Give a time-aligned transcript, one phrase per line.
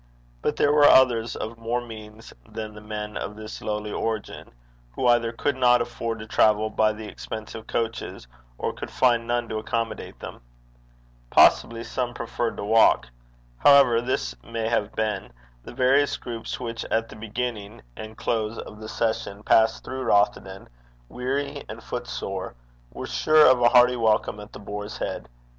[0.41, 4.49] But there were others of more means than the men of this lowly origin,
[4.93, 8.27] who either could not afford to travel by the expensive coaches,
[8.57, 10.41] or could find none to accommodate them.
[11.29, 13.09] Possibly some preferred to walk.
[13.59, 15.31] However this may have been,
[15.63, 20.67] the various groups which at the beginning and close of the session passed through Rothieden
[21.09, 22.55] weary and footsore,
[22.91, 25.29] were sure of a hearty welcome at The Boar's Head.